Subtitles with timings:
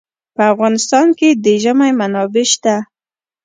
[0.35, 2.75] په افغانستان کې د ژمی منابع شته.